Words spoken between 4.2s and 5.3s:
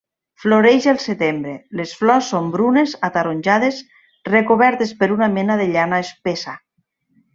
recobertes per una